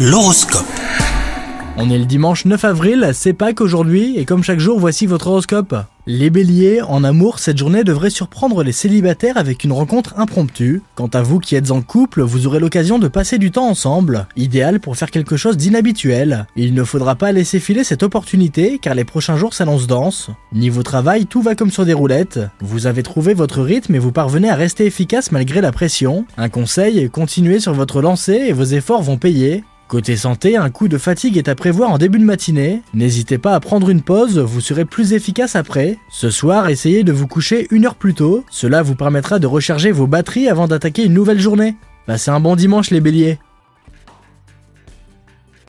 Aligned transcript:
L'horoscope. 0.00 0.64
On 1.76 1.90
est 1.90 1.98
le 1.98 2.04
dimanche 2.04 2.44
9 2.44 2.64
avril, 2.64 3.10
c'est 3.14 3.32
Pâques 3.32 3.60
aujourd'hui, 3.60 4.16
et 4.16 4.24
comme 4.24 4.44
chaque 4.44 4.60
jour, 4.60 4.78
voici 4.78 5.06
votre 5.06 5.26
horoscope. 5.26 5.74
Les 6.06 6.30
béliers, 6.30 6.82
en 6.82 7.02
amour, 7.02 7.40
cette 7.40 7.58
journée 7.58 7.82
devrait 7.82 8.10
surprendre 8.10 8.62
les 8.62 8.70
célibataires 8.70 9.36
avec 9.36 9.64
une 9.64 9.72
rencontre 9.72 10.14
impromptue. 10.16 10.82
Quant 10.94 11.08
à 11.08 11.22
vous 11.22 11.40
qui 11.40 11.56
êtes 11.56 11.72
en 11.72 11.82
couple, 11.82 12.22
vous 12.22 12.46
aurez 12.46 12.60
l'occasion 12.60 13.00
de 13.00 13.08
passer 13.08 13.38
du 13.38 13.50
temps 13.50 13.66
ensemble, 13.66 14.28
idéal 14.36 14.78
pour 14.78 14.96
faire 14.96 15.10
quelque 15.10 15.36
chose 15.36 15.56
d'inhabituel. 15.56 16.46
Il 16.54 16.74
ne 16.74 16.84
faudra 16.84 17.16
pas 17.16 17.32
laisser 17.32 17.58
filer 17.58 17.82
cette 17.82 18.04
opportunité, 18.04 18.78
car 18.80 18.94
les 18.94 19.04
prochains 19.04 19.36
jours 19.36 19.52
s'annoncent 19.52 19.86
denses. 19.86 20.30
Niveau 20.52 20.84
travail, 20.84 21.26
tout 21.26 21.42
va 21.42 21.56
comme 21.56 21.72
sur 21.72 21.84
des 21.84 21.92
roulettes. 21.92 22.38
Vous 22.60 22.86
avez 22.86 23.02
trouvé 23.02 23.34
votre 23.34 23.62
rythme 23.62 23.96
et 23.96 23.98
vous 23.98 24.12
parvenez 24.12 24.48
à 24.48 24.54
rester 24.54 24.86
efficace 24.86 25.32
malgré 25.32 25.60
la 25.60 25.72
pression. 25.72 26.24
Un 26.36 26.50
conseil, 26.50 27.10
continuez 27.10 27.58
sur 27.58 27.74
votre 27.74 28.00
lancée 28.00 28.44
et 28.46 28.52
vos 28.52 28.62
efforts 28.62 29.02
vont 29.02 29.18
payer. 29.18 29.64
Côté 29.88 30.18
santé, 30.18 30.58
un 30.58 30.68
coup 30.68 30.86
de 30.86 30.98
fatigue 30.98 31.38
est 31.38 31.48
à 31.48 31.54
prévoir 31.54 31.90
en 31.90 31.96
début 31.96 32.18
de 32.18 32.24
matinée. 32.24 32.82
N'hésitez 32.92 33.38
pas 33.38 33.54
à 33.54 33.60
prendre 33.60 33.88
une 33.88 34.02
pause, 34.02 34.38
vous 34.38 34.60
serez 34.60 34.84
plus 34.84 35.14
efficace 35.14 35.56
après. 35.56 35.96
Ce 36.10 36.28
soir, 36.28 36.68
essayez 36.68 37.04
de 37.04 37.12
vous 37.12 37.26
coucher 37.26 37.66
une 37.70 37.86
heure 37.86 37.94
plus 37.94 38.12
tôt. 38.12 38.44
Cela 38.50 38.82
vous 38.82 38.96
permettra 38.96 39.38
de 39.38 39.46
recharger 39.46 39.90
vos 39.90 40.06
batteries 40.06 40.50
avant 40.50 40.68
d'attaquer 40.68 41.04
une 41.04 41.14
nouvelle 41.14 41.40
journée. 41.40 41.74
Passez 42.04 42.30
un 42.30 42.38
bon 42.38 42.54
dimanche 42.54 42.90
les 42.90 43.00
béliers 43.00 43.38